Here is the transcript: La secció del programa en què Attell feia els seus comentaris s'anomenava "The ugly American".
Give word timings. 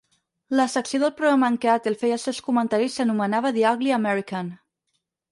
La 0.59 0.63
secció 0.75 0.99
del 1.01 1.11
programa 1.17 1.49
en 1.53 1.57
què 1.65 1.69
Attell 1.73 1.97
feia 2.03 2.15
els 2.17 2.25
seus 2.29 2.39
comentaris 2.47 2.95
s'anomenava 2.99 3.51
"The 3.59 3.63
ugly 3.73 3.93
American". 3.99 4.49